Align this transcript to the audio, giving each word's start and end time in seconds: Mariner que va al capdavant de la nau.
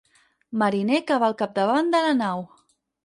Mariner 0.61 1.01
que 1.11 1.19
va 1.23 1.29
al 1.33 1.37
capdavant 1.43 1.93
de 1.97 2.01
la 2.07 2.17
nau. 2.23 2.43